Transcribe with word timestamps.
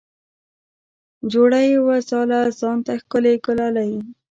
جوړه 1.31 1.59
یې 1.69 1.77
وه 1.85 1.97
ځاله 2.09 2.39
ځان 2.59 2.77
ته 2.85 2.93
ښکلې 3.01 3.33
ګلالۍ 3.45 3.91